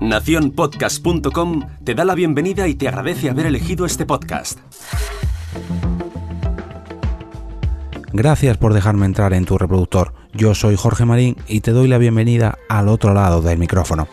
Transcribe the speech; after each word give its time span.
Naciónpodcast.com 0.00 1.62
te 1.84 1.94
da 1.94 2.04
la 2.04 2.14
bienvenida 2.14 2.68
y 2.68 2.74
te 2.74 2.88
agradece 2.88 3.30
haber 3.30 3.46
elegido 3.46 3.86
este 3.86 4.04
podcast. 4.04 4.58
Gracias 8.12 8.58
por 8.58 8.74
dejarme 8.74 9.06
entrar 9.06 9.32
en 9.32 9.44
tu 9.44 9.58
reproductor. 9.58 10.14
Yo 10.32 10.54
soy 10.54 10.76
Jorge 10.76 11.04
Marín 11.04 11.36
y 11.48 11.60
te 11.60 11.72
doy 11.72 11.88
la 11.88 11.98
bienvenida 11.98 12.58
al 12.68 12.88
otro 12.88 13.14
lado 13.14 13.42
del 13.42 13.58
micrófono. 13.58 14.06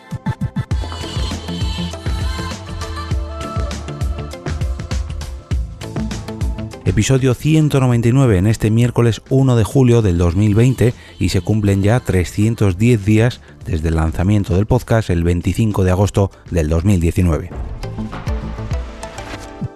Episodio 6.84 7.32
199 7.32 8.36
en 8.36 8.46
este 8.46 8.70
miércoles 8.70 9.22
1 9.30 9.56
de 9.56 9.64
julio 9.64 10.02
del 10.02 10.18
2020 10.18 10.92
y 11.18 11.28
se 11.30 11.40
cumplen 11.40 11.82
ya 11.82 12.00
310 12.00 13.04
días 13.04 13.40
desde 13.64 13.88
el 13.88 13.96
lanzamiento 13.96 14.54
del 14.54 14.66
podcast 14.66 15.10
el 15.10 15.24
25 15.24 15.84
de 15.84 15.90
agosto 15.90 16.30
del 16.50 16.68
2019. 16.68 17.50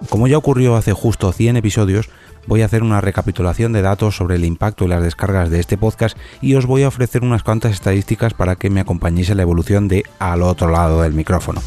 Como 0.09 0.27
ya 0.27 0.37
ocurrió 0.37 0.75
hace 0.75 0.93
justo 0.93 1.31
100 1.31 1.57
episodios, 1.57 2.09
voy 2.47 2.61
a 2.61 2.65
hacer 2.65 2.81
una 2.81 3.01
recapitulación 3.01 3.73
de 3.73 3.81
datos 3.81 4.15
sobre 4.15 4.35
el 4.35 4.45
impacto 4.45 4.85
y 4.85 4.87
las 4.87 5.03
descargas 5.03 5.49
de 5.49 5.59
este 5.59 5.77
podcast 5.77 6.17
y 6.41 6.55
os 6.55 6.65
voy 6.65 6.83
a 6.83 6.87
ofrecer 6.87 7.23
unas 7.23 7.43
cuantas 7.43 7.73
estadísticas 7.73 8.33
para 8.33 8.55
que 8.55 8.69
me 8.69 8.79
acompañéis 8.79 9.29
en 9.29 9.37
la 9.37 9.43
evolución 9.43 9.87
de 9.87 10.03
al 10.19 10.41
otro 10.43 10.69
lado 10.69 11.01
del 11.01 11.13
micrófono. 11.13 11.61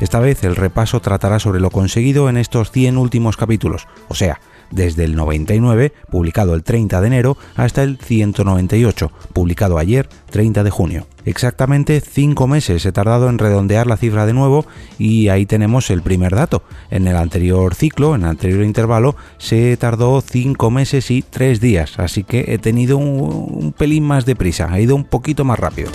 Esta 0.00 0.20
vez 0.20 0.42
el 0.44 0.56
repaso 0.56 1.00
tratará 1.00 1.38
sobre 1.38 1.60
lo 1.60 1.70
conseguido 1.70 2.28
en 2.28 2.36
estos 2.36 2.70
100 2.70 2.98
últimos 2.98 3.36
capítulos, 3.36 3.86
o 4.08 4.14
sea, 4.14 4.40
desde 4.72 5.04
el 5.04 5.14
99, 5.14 5.92
publicado 6.10 6.54
el 6.54 6.62
30 6.62 7.00
de 7.00 7.06
enero, 7.06 7.36
hasta 7.54 7.82
el 7.82 7.98
198, 7.98 9.12
publicado 9.32 9.78
ayer, 9.78 10.08
30 10.30 10.64
de 10.64 10.70
junio. 10.70 11.06
Exactamente 11.24 12.00
5 12.00 12.46
meses 12.48 12.84
he 12.84 12.92
tardado 12.92 13.28
en 13.28 13.38
redondear 13.38 13.86
la 13.86 13.96
cifra 13.96 14.26
de 14.26 14.32
nuevo 14.32 14.66
y 14.98 15.28
ahí 15.28 15.46
tenemos 15.46 15.90
el 15.90 16.02
primer 16.02 16.34
dato. 16.34 16.64
En 16.90 17.06
el 17.06 17.16
anterior 17.16 17.74
ciclo, 17.74 18.14
en 18.14 18.22
el 18.22 18.28
anterior 18.28 18.64
intervalo, 18.64 19.14
se 19.38 19.76
tardó 19.76 20.20
5 20.20 20.70
meses 20.70 21.10
y 21.10 21.22
3 21.22 21.60
días, 21.60 21.98
así 21.98 22.24
que 22.24 22.46
he 22.48 22.58
tenido 22.58 22.96
un, 22.98 23.48
un 23.50 23.72
pelín 23.72 24.04
más 24.04 24.26
de 24.26 24.34
prisa, 24.34 24.72
ha 24.72 24.80
ido 24.80 24.96
un 24.96 25.04
poquito 25.04 25.44
más 25.44 25.60
rápido. 25.60 25.90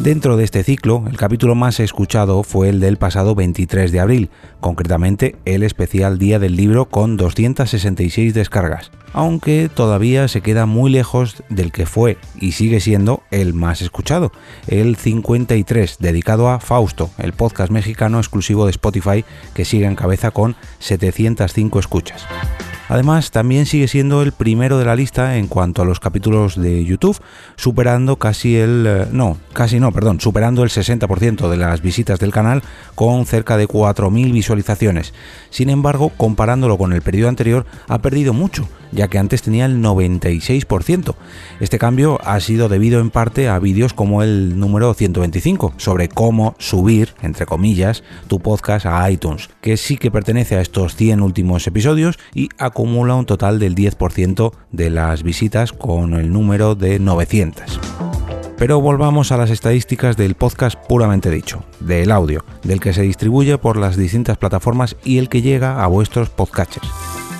Dentro 0.00 0.36
de 0.36 0.44
este 0.44 0.64
ciclo, 0.64 1.04
el 1.08 1.16
capítulo 1.16 1.54
más 1.54 1.78
escuchado 1.78 2.42
fue 2.42 2.68
el 2.68 2.80
del 2.80 2.98
pasado 2.98 3.34
23 3.34 3.92
de 3.92 4.00
abril, 4.00 4.30
concretamente 4.60 5.36
el 5.44 5.62
especial 5.62 6.18
Día 6.18 6.38
del 6.38 6.56
Libro 6.56 6.86
con 6.86 7.16
266 7.16 8.34
descargas, 8.34 8.90
aunque 9.12 9.70
todavía 9.72 10.26
se 10.26 10.40
queda 10.40 10.66
muy 10.66 10.90
lejos 10.90 11.42
del 11.48 11.70
que 11.70 11.86
fue 11.86 12.18
y 12.38 12.52
sigue 12.52 12.80
siendo 12.80 13.22
el 13.30 13.54
más 13.54 13.82
escuchado, 13.82 14.32
el 14.66 14.96
53 14.96 15.98
dedicado 16.00 16.48
a 16.50 16.58
Fausto, 16.58 17.10
el 17.18 17.32
podcast 17.32 17.70
mexicano 17.70 18.18
exclusivo 18.18 18.66
de 18.66 18.72
Spotify 18.72 19.24
que 19.54 19.64
sigue 19.64 19.86
en 19.86 19.96
cabeza 19.96 20.32
con 20.32 20.56
705 20.80 21.78
escuchas. 21.78 22.26
Además, 22.88 23.30
también 23.30 23.66
sigue 23.66 23.88
siendo 23.88 24.22
el 24.22 24.32
primero 24.32 24.78
de 24.78 24.84
la 24.84 24.96
lista 24.96 25.36
en 25.36 25.48
cuanto 25.48 25.82
a 25.82 25.84
los 25.84 26.00
capítulos 26.00 26.60
de 26.60 26.84
YouTube, 26.84 27.18
superando 27.56 28.16
casi 28.16 28.56
el... 28.56 28.86
Eh, 28.86 29.06
no, 29.10 29.38
casi 29.52 29.80
no, 29.80 29.92
perdón, 29.92 30.20
superando 30.20 30.62
el 30.62 30.70
60% 30.70 31.48
de 31.48 31.56
las 31.56 31.80
visitas 31.80 32.20
del 32.20 32.32
canal 32.32 32.62
con 32.94 33.24
cerca 33.26 33.56
de 33.56 33.66
4.000 33.66 34.32
visualizaciones. 34.32 35.14
Sin 35.50 35.70
embargo, 35.70 36.10
comparándolo 36.16 36.76
con 36.76 36.92
el 36.92 37.02
periodo 37.02 37.28
anterior, 37.28 37.66
ha 37.88 37.98
perdido 37.98 38.32
mucho, 38.32 38.68
ya 38.94 39.08
que 39.08 39.18
antes 39.18 39.42
tenía 39.42 39.66
el 39.66 39.82
96%. 39.82 41.14
Este 41.60 41.78
cambio 41.78 42.18
ha 42.24 42.40
sido 42.40 42.68
debido 42.68 43.00
en 43.00 43.10
parte 43.10 43.48
a 43.48 43.58
vídeos 43.58 43.92
como 43.92 44.22
el 44.22 44.58
número 44.58 44.94
125, 44.94 45.74
sobre 45.76 46.08
cómo 46.08 46.54
subir, 46.58 47.14
entre 47.22 47.46
comillas, 47.46 48.02
tu 48.28 48.40
podcast 48.40 48.86
a 48.86 49.10
iTunes, 49.10 49.50
que 49.60 49.76
sí 49.76 49.96
que 49.96 50.10
pertenece 50.10 50.56
a 50.56 50.60
estos 50.60 50.96
100 50.96 51.20
últimos 51.20 51.66
episodios 51.66 52.18
y 52.34 52.48
acumula 52.58 53.14
un 53.14 53.26
total 53.26 53.58
del 53.58 53.74
10% 53.74 54.52
de 54.72 54.90
las 54.90 55.22
visitas 55.22 55.72
con 55.72 56.14
el 56.14 56.32
número 56.32 56.74
de 56.74 56.98
900. 56.98 57.80
Pero 58.56 58.80
volvamos 58.80 59.32
a 59.32 59.36
las 59.36 59.50
estadísticas 59.50 60.16
del 60.16 60.36
podcast 60.36 60.78
puramente 60.86 61.30
dicho, 61.30 61.64
del 61.80 62.12
audio, 62.12 62.44
del 62.62 62.80
que 62.80 62.92
se 62.92 63.02
distribuye 63.02 63.58
por 63.58 63.76
las 63.76 63.96
distintas 63.96 64.38
plataformas 64.38 64.96
y 65.04 65.18
el 65.18 65.28
que 65.28 65.42
llega 65.42 65.82
a 65.82 65.86
vuestros 65.88 66.30
podcatchers. 66.30 66.88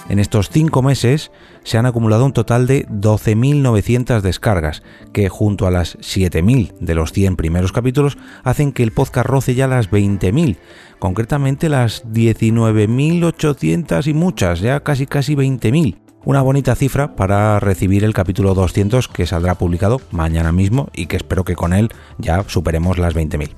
En 0.08 0.18
estos 0.18 0.48
cinco 0.50 0.82
meses 0.82 1.30
se 1.62 1.78
han 1.78 1.86
acumulado 1.86 2.26
un 2.26 2.34
total 2.34 2.66
de 2.66 2.86
12.900 2.88 4.20
descargas, 4.20 4.82
que 5.12 5.30
junto 5.30 5.66
a 5.66 5.70
las 5.70 5.96
7.000 5.98 6.74
de 6.78 6.94
los 6.94 7.12
100 7.12 7.36
primeros 7.36 7.72
capítulos 7.72 8.18
hacen 8.42 8.72
que 8.72 8.82
el 8.82 8.92
podcast 8.92 9.26
roce 9.26 9.54
ya 9.54 9.66
las 9.66 9.90
20.000, 9.90 10.58
concretamente 10.98 11.70
las 11.70 12.04
19.800 12.06 14.06
y 14.06 14.14
muchas, 14.14 14.60
ya 14.60 14.80
casi 14.80 15.06
casi 15.06 15.34
20.000. 15.34 16.03
Una 16.26 16.40
bonita 16.40 16.74
cifra 16.74 17.16
para 17.16 17.60
recibir 17.60 18.02
el 18.02 18.14
capítulo 18.14 18.54
200 18.54 19.08
que 19.08 19.26
saldrá 19.26 19.56
publicado 19.56 20.00
mañana 20.10 20.52
mismo 20.52 20.88
y 20.94 21.04
que 21.04 21.16
espero 21.16 21.44
que 21.44 21.54
con 21.54 21.74
él 21.74 21.90
ya 22.16 22.44
superemos 22.46 22.96
las 22.96 23.14
20.000. 23.14 23.50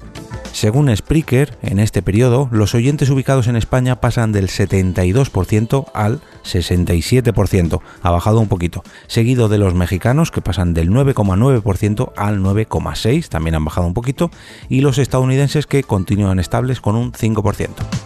Según 0.52 0.94
Spreaker, 0.96 1.56
en 1.62 1.78
este 1.78 2.02
periodo, 2.02 2.48
los 2.50 2.74
oyentes 2.74 3.10
ubicados 3.10 3.46
en 3.46 3.54
España 3.54 4.00
pasan 4.00 4.32
del 4.32 4.48
72% 4.48 5.86
al 5.94 6.22
67%, 6.44 7.80
ha 8.02 8.10
bajado 8.10 8.40
un 8.40 8.48
poquito, 8.48 8.82
seguido 9.06 9.48
de 9.48 9.58
los 9.58 9.74
mexicanos 9.74 10.32
que 10.32 10.40
pasan 10.40 10.74
del 10.74 10.90
9,9% 10.90 12.12
al 12.16 12.40
9,6%, 12.40 13.28
también 13.28 13.54
han 13.54 13.64
bajado 13.64 13.86
un 13.86 13.94
poquito, 13.94 14.30
y 14.68 14.80
los 14.80 14.98
estadounidenses 14.98 15.66
que 15.66 15.84
continúan 15.84 16.40
estables 16.40 16.80
con 16.80 16.96
un 16.96 17.12
5%. 17.12 18.05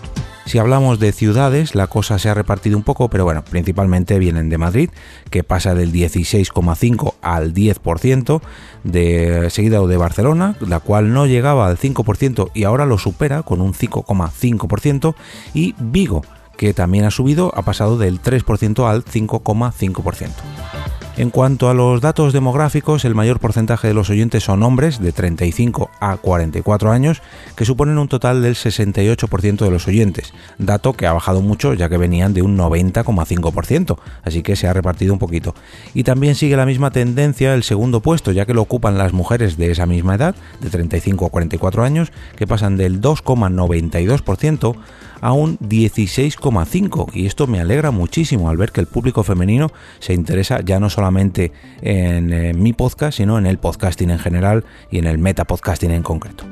Si 0.50 0.58
hablamos 0.58 0.98
de 0.98 1.12
ciudades, 1.12 1.76
la 1.76 1.86
cosa 1.86 2.18
se 2.18 2.28
ha 2.28 2.34
repartido 2.34 2.76
un 2.76 2.82
poco, 2.82 3.08
pero 3.08 3.22
bueno, 3.22 3.44
principalmente 3.44 4.18
vienen 4.18 4.48
de 4.48 4.58
Madrid, 4.58 4.90
que 5.30 5.44
pasa 5.44 5.76
del 5.76 5.92
16,5 5.92 7.14
al 7.22 7.54
10%, 7.54 8.40
de, 8.82 9.48
seguida 9.50 9.80
de 9.80 9.96
Barcelona, 9.96 10.56
la 10.58 10.80
cual 10.80 11.12
no 11.12 11.26
llegaba 11.26 11.68
al 11.68 11.78
5% 11.78 12.50
y 12.52 12.64
ahora 12.64 12.84
lo 12.84 12.98
supera 12.98 13.44
con 13.44 13.60
un 13.60 13.74
5,5%, 13.74 15.14
y 15.54 15.76
Vigo, 15.78 16.24
que 16.56 16.74
también 16.74 17.04
ha 17.04 17.12
subido, 17.12 17.52
ha 17.54 17.62
pasado 17.62 17.96
del 17.96 18.20
3% 18.20 18.90
al 18.90 19.04
5,5%. 19.04 20.30
En 21.16 21.30
cuanto 21.30 21.68
a 21.68 21.74
los 21.74 22.00
datos 22.00 22.32
demográficos, 22.32 23.04
el 23.04 23.14
mayor 23.14 23.40
porcentaje 23.40 23.88
de 23.88 23.94
los 23.94 24.08
oyentes 24.10 24.44
son 24.44 24.62
hombres 24.62 25.00
de 25.00 25.12
35 25.12 25.90
a 26.00 26.16
44 26.16 26.92
años, 26.92 27.20
que 27.56 27.64
suponen 27.64 27.98
un 27.98 28.08
total 28.08 28.42
del 28.42 28.54
68% 28.54 29.58
de 29.58 29.70
los 29.70 29.86
oyentes, 29.88 30.32
dato 30.56 30.94
que 30.94 31.06
ha 31.06 31.12
bajado 31.12 31.42
mucho 31.42 31.74
ya 31.74 31.88
que 31.88 31.98
venían 31.98 32.32
de 32.32 32.42
un 32.42 32.56
90,5%, 32.56 33.98
así 34.22 34.42
que 34.42 34.56
se 34.56 34.68
ha 34.68 34.72
repartido 34.72 35.12
un 35.12 35.18
poquito. 35.18 35.54
Y 35.94 36.04
también 36.04 36.36
sigue 36.36 36.56
la 36.56 36.64
misma 36.64 36.90
tendencia 36.90 37.54
el 37.54 37.64
segundo 37.64 38.00
puesto, 38.00 38.32
ya 38.32 38.46
que 38.46 38.54
lo 38.54 38.62
ocupan 38.62 38.96
las 38.96 39.12
mujeres 39.12 39.56
de 39.58 39.72
esa 39.72 39.86
misma 39.86 40.14
edad, 40.14 40.36
de 40.60 40.70
35 40.70 41.26
a 41.26 41.30
44 41.30 41.82
años, 41.82 42.12
que 42.36 42.46
pasan 42.46 42.76
del 42.76 43.00
2,92% 43.00 44.76
a 45.20 45.32
un 45.32 45.58
16,5 45.58 47.10
y 47.14 47.26
esto 47.26 47.46
me 47.46 47.60
alegra 47.60 47.90
muchísimo 47.90 48.48
al 48.48 48.56
ver 48.56 48.72
que 48.72 48.80
el 48.80 48.86
público 48.86 49.22
femenino 49.22 49.70
se 49.98 50.14
interesa 50.14 50.60
ya 50.60 50.80
no 50.80 50.90
solamente 50.90 51.52
en, 51.82 52.32
eh, 52.32 52.52
mi 52.54 52.72
podcast, 52.72 53.18
sino 53.18 53.38
en 53.38 53.46
el 53.46 53.58
podcasting 53.58 54.10
en 54.10 54.18
general 54.18 54.64
y 54.90 54.98
en 54.98 55.06
el 55.06 55.18
metapodcasting 55.18 55.90
en 55.90 56.02
concreto. 56.02 56.44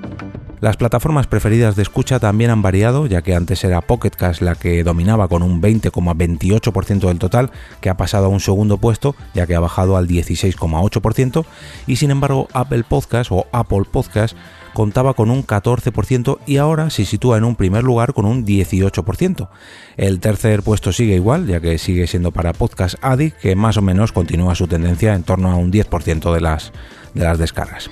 Las 0.61 0.77
plataformas 0.77 1.29
preferidas 1.29 1.77
de 1.77 1.83
escucha 1.83 2.19
también 2.19 2.51
han 2.51 2.63
variado, 2.63 3.07
ya 3.07 3.23
que 3.23 3.37
antes 3.37 3.63
era 3.63 3.81
Pocketcast 3.81 4.43
la 4.43 4.57
que 4.57 4.83
dominaba 4.83 5.29
con 5.29 5.45
un 5.45 5.63
20,28% 5.63 7.07
del 7.07 7.21
total, 7.21 7.53
que 7.81 7.91
ha 7.91 7.97
pasado 7.97 8.27
a 8.27 8.29
un 8.29 8.41
segundo 8.41 8.79
puesto, 8.79 9.15
ya 9.35 9.47
que 9.47 9.55
ha 9.55 9.61
bajado 9.61 9.97
al 9.97 10.09
16,8%, 10.09 11.45
y 11.87 11.97
sin 11.97 12.11
embargo 12.11 12.49
Apple 12.55 12.83
Podcast 12.83 13.31
o 13.31 13.47
Apple 13.53 13.85
Podcast 13.91 14.37
contaba 14.79 15.15
con 15.15 15.33
un 15.33 15.45
14% 15.45 16.39
y 16.47 16.59
ahora 16.59 16.89
se 16.91 17.05
sitúa 17.05 17.37
en 17.37 17.43
un 17.43 17.57
primer 17.57 17.83
lugar 17.83 18.15
con 18.15 18.27
un 18.27 18.47
18%. 18.47 19.49
El 19.97 20.21
tercer 20.21 20.63
puesto 20.63 20.93
sigue 20.93 21.17
igual, 21.17 21.49
ya 21.49 21.59
que 21.59 21.79
sigue 21.79 22.07
siendo 22.07 22.31
para 22.31 22.53
Podcast 22.53 22.95
Addict, 23.03 23.39
que 23.39 23.57
más 23.57 23.77
o 23.77 23.83
menos 23.83 24.13
continúa 24.13 24.55
su 24.55 24.69
tendencia 24.69 25.15
en 25.15 25.25
torno 25.25 25.51
a 25.51 25.57
un 25.57 25.73
10% 25.73 26.33
de 26.33 26.41
las, 26.41 26.71
de 27.13 27.25
las 27.25 27.41
descargas. 27.41 27.91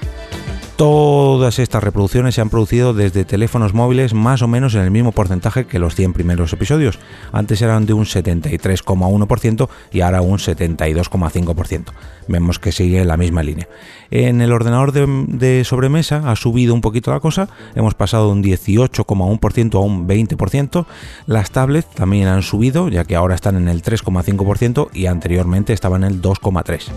Todas 0.77 1.59
estas 1.59 1.83
reproducciones 1.83 2.35
se 2.35 2.43
han 2.43 2.51
producido 2.51 2.93
desde 2.93 3.25
teléfonos 3.25 3.73
móviles 3.73 4.13
más 4.13 4.43
o 4.43 4.49
menos 4.49 4.75
en 4.75 4.83
el 4.83 4.91
mismo 4.91 5.11
porcentaje 5.11 5.65
que 5.65 5.79
los 5.79 5.95
100 5.95 6.13
primeros 6.13 6.53
episodios. 6.53 6.99
Antes 7.33 7.63
eran 7.63 7.87
de 7.87 7.95
un 7.95 8.05
73,1% 8.05 9.71
y 9.91 10.03
ahora 10.03 10.21
un 10.21 10.37
72,5%. 10.37 11.85
Vemos 12.29 12.59
que 12.59 12.73
sigue 12.73 13.07
la 13.07 13.17
misma 13.17 13.43
línea. 13.43 13.69
En 14.11 14.43
el 14.43 14.53
ordenador 14.53 14.93
de, 14.93 15.65
sobremesa 15.65 16.31
ha 16.31 16.37
subido 16.37 16.75
un 16.75 16.83
poquito 16.83 17.11
la 17.11 17.21
cosa, 17.21 17.49
hemos 17.75 17.95
pasado 17.95 18.27
de 18.27 18.33
un 18.33 18.43
18,1% 18.43 19.75
a 19.77 19.81
un 19.81 20.07
20%. 20.07 20.87
Las 21.27 21.53
tablets 21.53 21.89
también 21.95 22.29
han 22.29 22.43
subido, 22.43 22.89
ya 22.89 23.05
que 23.05 23.17
ahora 23.17 23.35
están 23.35 23.57
en 23.57 23.69
el 23.69 23.83
3,5% 23.83 24.91
y 24.93 25.07
anteriormente 25.07 25.73
estaban 25.73 26.05
en 26.05 26.13
el 26.13 26.21
2,3%. 26.21 26.93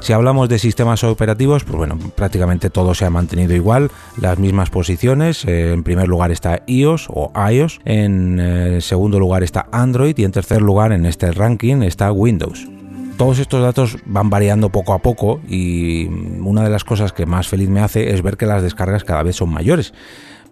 Si 0.00 0.12
hablamos 0.12 0.50
de 0.50 0.58
sistemas 0.58 1.02
operativos, 1.02 1.64
pues 1.64 1.76
bueno, 1.76 1.98
prácticamente 2.14 2.68
todo 2.68 2.94
se 2.94 3.06
ha 3.06 3.10
mantenido 3.10 3.23
mantenido 3.24 3.54
igual, 3.54 3.90
las 4.20 4.38
mismas 4.38 4.68
posiciones. 4.68 5.44
Eh, 5.46 5.72
en 5.72 5.82
primer 5.82 6.08
lugar 6.08 6.30
está 6.30 6.62
iOS 6.66 7.08
o 7.08 7.32
iOS, 7.50 7.80
en 7.84 8.38
eh, 8.38 8.80
segundo 8.82 9.18
lugar 9.18 9.42
está 9.42 9.66
Android 9.72 10.16
y 10.18 10.24
en 10.24 10.32
tercer 10.32 10.60
lugar 10.60 10.92
en 10.92 11.06
este 11.06 11.32
ranking 11.32 11.82
está 11.82 12.12
Windows. 12.12 12.68
Todos 13.16 13.38
estos 13.38 13.62
datos 13.62 13.96
van 14.04 14.28
variando 14.28 14.68
poco 14.70 14.92
a 14.92 14.98
poco 14.98 15.40
y 15.48 16.06
una 16.40 16.64
de 16.64 16.70
las 16.70 16.84
cosas 16.84 17.12
que 17.12 17.26
más 17.26 17.48
feliz 17.48 17.68
me 17.68 17.80
hace 17.80 18.12
es 18.12 18.22
ver 18.22 18.36
que 18.36 18.44
las 18.44 18.62
descargas 18.62 19.04
cada 19.04 19.22
vez 19.22 19.36
son 19.36 19.50
mayores. 19.50 19.94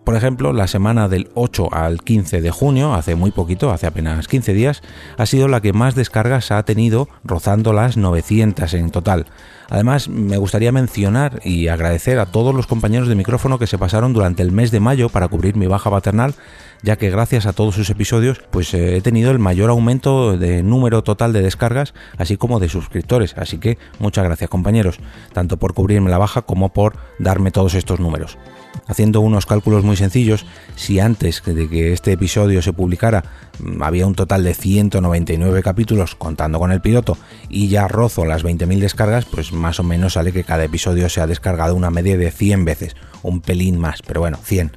Por 0.04 0.16
ejemplo, 0.16 0.52
la 0.52 0.66
semana 0.66 1.08
del 1.08 1.30
8 1.34 1.68
al 1.72 2.02
15 2.02 2.40
de 2.40 2.50
junio, 2.50 2.92
hace 2.92 3.14
muy 3.14 3.30
poquito, 3.30 3.70
hace 3.70 3.86
apenas 3.86 4.26
15 4.26 4.52
días, 4.52 4.82
ha 5.16 5.26
sido 5.26 5.46
la 5.46 5.60
que 5.60 5.72
más 5.72 5.94
descargas 5.94 6.50
ha 6.50 6.62
tenido, 6.64 7.08
rozando 7.22 7.72
las 7.72 7.96
900 7.96 8.74
en 8.74 8.90
total. 8.90 9.26
Además, 9.70 10.08
me 10.08 10.38
gustaría 10.38 10.72
mencionar 10.72 11.40
y 11.44 11.68
agradecer 11.68 12.18
a 12.18 12.26
todos 12.26 12.52
los 12.52 12.66
compañeros 12.66 13.06
de 13.06 13.14
micrófono 13.14 13.60
que 13.60 13.68
se 13.68 13.78
pasaron 13.78 14.12
durante 14.12 14.42
el 14.42 14.50
mes 14.50 14.72
de 14.72 14.80
mayo 14.80 15.08
para 15.08 15.28
cubrir 15.28 15.54
mi 15.54 15.68
baja 15.68 15.88
paternal, 15.88 16.34
ya 16.82 16.96
que 16.96 17.10
gracias 17.10 17.46
a 17.46 17.52
todos 17.52 17.74
sus 17.74 17.90
episodios, 17.90 18.40
pues 18.50 18.74
eh, 18.74 18.96
he 18.96 19.00
tenido 19.00 19.30
el 19.30 19.38
mayor 19.38 19.70
aumento 19.70 20.36
de 20.36 20.62
número 20.62 21.02
total 21.02 21.32
de 21.32 21.42
descargas, 21.42 21.94
así 22.18 22.36
como 22.36 22.60
de 22.60 22.68
suscriptores. 22.68 23.34
Así 23.36 23.58
que 23.58 23.78
muchas 23.98 24.24
gracias 24.24 24.50
compañeros, 24.50 24.98
tanto 25.32 25.56
por 25.56 25.74
cubrirme 25.74 26.10
la 26.10 26.18
baja 26.18 26.42
como 26.42 26.72
por 26.72 26.96
darme 27.18 27.50
todos 27.50 27.74
estos 27.74 28.00
números 28.00 28.38
haciendo 28.86 29.20
unos 29.20 29.46
cálculos 29.46 29.84
muy 29.84 29.96
sencillos, 29.96 30.46
si 30.76 31.00
antes 31.00 31.42
de 31.44 31.68
que 31.68 31.92
este 31.92 32.12
episodio 32.12 32.62
se 32.62 32.72
publicara 32.72 33.24
mm, 33.58 33.82
había 33.82 34.06
un 34.06 34.14
total 34.14 34.44
de 34.44 34.54
199 34.54 35.62
capítulos 35.62 36.14
contando 36.14 36.58
con 36.58 36.72
el 36.72 36.80
piloto 36.80 37.16
y 37.48 37.68
ya 37.68 37.88
rozo 37.88 38.24
las 38.24 38.44
20.000 38.44 38.80
descargas, 38.80 39.24
pues 39.24 39.52
más 39.52 39.80
o 39.80 39.84
menos 39.84 40.14
sale 40.14 40.32
que 40.32 40.44
cada 40.44 40.64
episodio 40.64 41.08
se 41.08 41.20
ha 41.20 41.26
descargado 41.26 41.74
una 41.74 41.90
media 41.90 42.16
de 42.16 42.30
100 42.30 42.64
veces, 42.64 42.96
un 43.22 43.40
pelín 43.40 43.78
más, 43.78 44.02
pero 44.02 44.20
bueno, 44.20 44.38
100. 44.42 44.72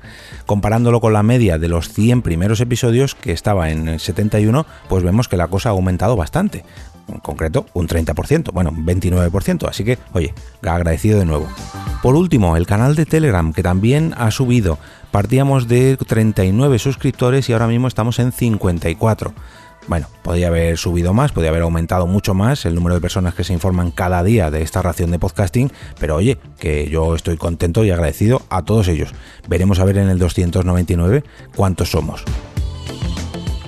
Comparándolo 0.45 1.01
con 1.01 1.13
la 1.13 1.23
media 1.23 1.57
de 1.57 1.67
los 1.67 1.89
100 1.95 2.21
primeros 2.21 2.59
episodios, 2.59 3.15
que 3.15 3.31
estaba 3.31 3.71
en 3.71 3.99
71, 3.99 4.65
pues 4.89 5.03
vemos 5.03 5.27
que 5.29 5.37
la 5.37 5.47
cosa 5.47 5.69
ha 5.69 5.71
aumentado 5.71 6.15
bastante 6.15 6.63
en 7.07 7.19
concreto 7.19 7.65
un 7.73 7.87
30%, 7.87 8.51
bueno, 8.51 8.71
un 8.71 8.85
29%, 8.85 9.67
así 9.69 9.83
que, 9.83 9.97
oye, 10.13 10.33
agradecido 10.63 11.19
de 11.19 11.25
nuevo. 11.25 11.47
Por 12.01 12.15
último, 12.15 12.57
el 12.57 12.65
canal 12.65 12.95
de 12.95 13.05
Telegram, 13.05 13.53
que 13.53 13.63
también 13.63 14.13
ha 14.17 14.31
subido. 14.31 14.77
Partíamos 15.11 15.67
de 15.67 15.97
39 15.97 16.79
suscriptores 16.79 17.49
y 17.49 17.53
ahora 17.53 17.67
mismo 17.67 17.87
estamos 17.87 18.19
en 18.19 18.31
54. 18.31 19.33
Bueno, 19.87 20.07
podría 20.23 20.47
haber 20.47 20.77
subido 20.77 21.13
más, 21.13 21.31
podría 21.31 21.51
haber 21.51 21.61
aumentado 21.61 22.07
mucho 22.07 22.33
más 22.33 22.65
el 22.65 22.73
número 22.73 22.95
de 22.95 23.01
personas 23.01 23.35
que 23.35 23.43
se 23.43 23.53
informan 23.53 23.91
cada 23.91 24.23
día 24.23 24.49
de 24.49 24.63
esta 24.63 24.81
ración 24.81 25.11
de 25.11 25.19
podcasting, 25.19 25.71
pero 25.99 26.15
oye, 26.15 26.39
que 26.59 26.89
yo 26.89 27.13
estoy 27.13 27.37
contento 27.37 27.85
y 27.85 27.91
agradecido 27.91 28.41
a 28.49 28.63
todos 28.63 28.87
ellos. 28.87 29.13
Veremos 29.47 29.79
a 29.79 29.85
ver 29.85 29.97
en 29.97 30.09
el 30.09 30.17
299 30.17 31.23
cuántos 31.55 31.91
somos 31.91 32.25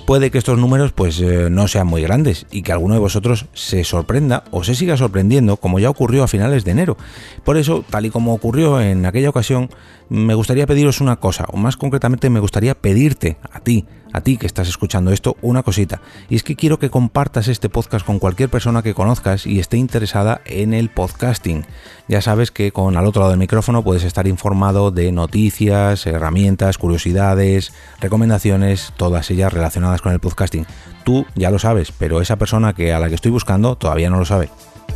puede 0.07 0.31
que 0.31 0.37
estos 0.37 0.57
números 0.57 0.93
pues 0.93 1.19
eh, 1.19 1.49
no 1.51 1.67
sean 1.67 1.85
muy 1.85 2.01
grandes 2.01 2.45
y 2.49 2.61
que 2.61 2.71
alguno 2.71 2.93
de 2.93 3.01
vosotros 3.01 3.47
se 3.51 3.83
sorprenda 3.83 4.45
o 4.51 4.63
se 4.63 4.73
siga 4.73 4.95
sorprendiendo 4.95 5.57
como 5.57 5.79
ya 5.79 5.89
ocurrió 5.89 6.23
a 6.23 6.29
finales 6.29 6.63
de 6.63 6.71
enero. 6.71 6.95
Por 7.43 7.57
eso, 7.57 7.83
tal 7.89 8.05
y 8.05 8.09
como 8.09 8.33
ocurrió 8.33 8.79
en 8.79 9.05
aquella 9.05 9.29
ocasión, 9.29 9.69
me 10.09 10.33
gustaría 10.33 10.67
pediros 10.67 11.01
una 11.01 11.17
cosa, 11.17 11.45
o 11.51 11.57
más 11.57 11.77
concretamente 11.77 12.29
me 12.29 12.39
gustaría 12.39 12.75
pedirte 12.75 13.37
a 13.51 13.59
ti, 13.59 13.85
a 14.13 14.21
ti 14.21 14.37
que 14.37 14.47
estás 14.47 14.67
escuchando 14.67 15.11
esto 15.11 15.37
una 15.41 15.63
cosita. 15.63 16.01
Y 16.29 16.35
es 16.35 16.43
que 16.43 16.55
quiero 16.55 16.79
que 16.79 16.89
compartas 16.89 17.47
este 17.47 17.69
podcast 17.69 18.05
con 18.05 18.19
cualquier 18.19 18.49
persona 18.49 18.81
que 18.81 18.93
conozcas 18.93 19.45
y 19.45 19.59
esté 19.59 19.77
interesada 19.77 20.41
en 20.45 20.73
el 20.73 20.89
podcasting. 20.89 21.65
Ya 22.07 22.21
sabes 22.21 22.51
que 22.51 22.71
con 22.71 22.97
al 22.97 23.05
otro 23.05 23.21
lado 23.21 23.31
del 23.31 23.39
micrófono 23.39 23.83
puedes 23.83 24.03
estar 24.03 24.27
informado 24.27 24.91
de 24.91 25.11
noticias, 25.11 26.05
herramientas, 26.07 26.77
curiosidades, 26.77 27.73
recomendaciones, 27.99 28.93
todas 28.97 29.29
ellas 29.31 29.53
relacionadas 29.53 30.01
con 30.01 30.13
el 30.13 30.19
podcasting. 30.19 30.65
Tú 31.03 31.25
ya 31.35 31.51
lo 31.51 31.59
sabes, 31.59 31.91
pero 31.91 32.21
esa 32.21 32.37
persona 32.37 32.73
que 32.73 32.93
a 32.93 32.99
la 32.99 33.09
que 33.09 33.15
estoy 33.15 33.31
buscando 33.31 33.75
todavía 33.75 34.09
no 34.09 34.19
lo 34.19 34.25
sabe. 34.25 34.49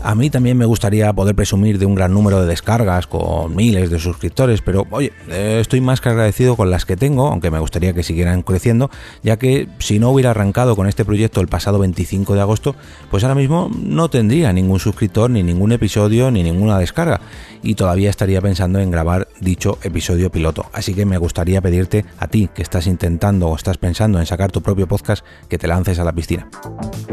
A 0.04 0.16
mí 0.16 0.32
también 0.32 0.58
me 0.58 0.66
gustaría 0.66 1.14
poder 1.14 1.36
presumir 1.36 1.78
de 1.78 1.86
un 1.86 1.94
gran 1.94 2.12
número 2.12 2.42
de 2.42 2.48
descargas 2.48 3.06
con 3.06 3.56
miles 3.56 3.92
de 3.92 4.00
suscriptores, 4.00 4.62
pero 4.62 4.88
oye, 4.90 5.14
eh, 5.30 5.60
estoy 5.62 5.80
más 5.80 6.02
que 6.02 6.10
agradecido 6.10 6.56
con 6.56 6.72
las 6.72 6.86
que 6.86 6.98
tengo, 6.98 7.28
aunque 7.28 7.52
me 7.52 7.60
gustaría 7.60 7.94
que 7.94 8.02
siguieran 8.02 8.42
creciendo, 8.42 8.90
ya 9.22 9.38
que 9.38 9.68
si 9.78 10.00
no 10.00 10.10
hubiera 10.10 10.32
arrancado 10.32 10.76
con 10.76 10.88
este 10.88 11.06
proyecto 11.06 11.40
el 11.40 11.48
pasado 11.48 11.78
25 11.78 12.34
de 12.34 12.42
agosto, 12.42 12.76
pues 13.12 13.24
ahora 13.24 13.36
mismo 13.36 13.70
no 13.80 14.10
tendría 14.10 14.52
ningún 14.54 14.80
suscriptor, 14.80 15.30
ni 15.30 15.44
ningún 15.44 15.72
episodio, 15.72 16.32
ni 16.32 16.42
ninguna 16.42 16.80
descarga, 16.80 17.22
y 17.62 17.76
todavía 17.76 18.10
estaría 18.10 18.42
pensando 18.42 18.80
en 18.80 18.90
grabar 18.90 19.28
dicho 19.40 19.78
episodio 19.84 20.32
piloto. 20.32 20.66
Así 20.74 20.96
que 20.96 21.06
me 21.06 21.20
gustaría 21.20 21.62
pedirte 21.62 22.06
a 22.18 22.28
ti 22.28 22.50
que 22.54 22.64
estás 22.64 22.88
intentando 22.88 23.50
o 23.50 23.56
estás 23.56 23.78
pensando 23.78 24.20
en 24.20 24.26
sacar 24.26 24.52
tu 24.52 24.64
propio 24.64 24.88
podcast 24.88 25.24
que 25.48 25.60
te 25.60 25.68
lances 25.68 26.00
a 26.00 26.04
la 26.04 26.12
piscina. 26.12 26.50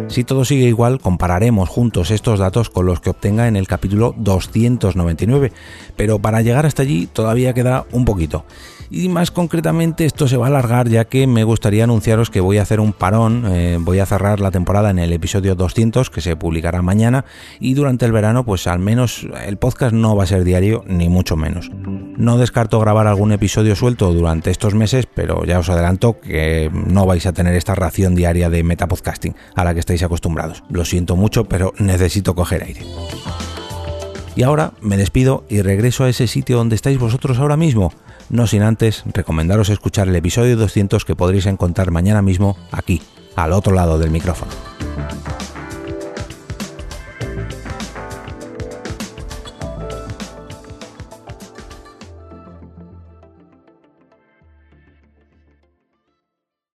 Si 0.09 0.25
todo 0.25 0.47
sigue 0.47 0.65
igual, 0.65 1.01
compararemos 1.01 1.69
juntos 1.69 2.11
estos 2.11 2.39
datos 2.39 2.71
los 2.83 3.01
que 3.01 3.11
obtenga 3.11 3.49
en 3.49 3.57
el 3.57 3.67
capítulo 3.67 4.15
299, 4.17 5.53
pero 5.97 6.19
para 6.19 6.43
llegar 6.43 6.67
hasta 6.67 6.83
allí 6.83 7.07
todavía 7.07 7.55
queda 7.55 7.87
un 7.93 8.05
poquito 8.05 8.45
y 8.91 9.09
más 9.09 9.31
concretamente 9.31 10.05
esto 10.05 10.29
se 10.29 10.37
va 10.37 10.47
a 10.47 10.49
alargar 10.49 10.89
ya 10.89 11.05
que 11.05 11.27
me 11.27 11.45
gustaría 11.45 11.85
anunciaros 11.85 12.31
que 12.31 12.41
voy 12.41 12.59
a 12.59 12.63
hacer 12.63 12.81
un 12.81 12.93
parón, 12.93 13.45
eh, 13.49 13.79
voy 13.81 13.99
a 13.99 14.07
cerrar 14.07 14.41
la 14.41 14.51
temporada 14.51 14.91
en 14.91 14.99
el 14.99 15.13
episodio 15.13 15.55
200 15.55 16.11
que 16.11 16.21
se 16.21 16.37
publicará 16.37 16.83
mañana 16.83 17.25
y 17.61 17.75
durante 17.75 18.07
el 18.07 18.13
verano 18.13 18.45
pues 18.45 18.67
al 18.67 18.79
menos 18.79 19.27
el 19.47 19.57
podcast 19.57 19.93
no 19.93 20.17
va 20.17 20.25
a 20.25 20.27
ser 20.27 20.45
diario 20.45 20.85
ni 20.87 21.09
mucho 21.09 21.37
menos. 21.37 21.71
No 21.75 22.39
descarto 22.39 22.81
grabar 22.81 23.07
algún 23.07 23.33
episodio 23.33 23.77
suelto 23.77 24.13
durante 24.13 24.51
estos 24.51 24.75
meses, 24.75 25.07
pero 25.13 25.45
ya 25.45 25.59
os 25.59 25.69
adelanto 25.69 26.21
que 26.21 26.71
no 26.73 27.07
vais 27.07 27.27
a 27.27 27.33
tener 27.33 27.55
esta 27.55 27.75
ración 27.75 28.15
diaria 28.15 28.51
de 28.51 28.63
metapodcasting 28.63 29.35
a 29.55 29.65
la 29.65 29.75
que 29.75 29.81
estáis 29.81 30.03
acostumbrados. 30.03 30.65
Lo 30.71 30.85
siento 30.85 31.17
mucho, 31.17 31.45
pero 31.45 31.75
necesito 31.79 32.35
coger 32.35 32.63
Y 34.37 34.43
ahora 34.43 34.73
me 34.81 34.97
despido 34.97 35.45
y 35.49 35.63
regreso 35.63 36.05
a 36.05 36.09
ese 36.09 36.27
sitio 36.27 36.59
donde 36.59 36.77
estáis 36.77 36.99
vosotros 36.99 37.39
ahora 37.39 37.57
mismo, 37.57 37.93
no 38.31 38.47
sin 38.47 38.63
antes 38.63 39.03
recomendaros 39.13 39.69
escuchar 39.69 40.09
el 40.09 40.17
episodio 40.17 40.57
200 40.57 41.05
que 41.05 41.17
podréis 41.17 41.47
encontrar 41.47 41.91
mañana 41.91 42.23
mismo 42.23 42.57
aquí, 42.71 43.03
al 43.35 43.53
otro 43.53 43.75
lado 43.75 43.99
del 43.99 44.11
micrófono. 44.11 44.53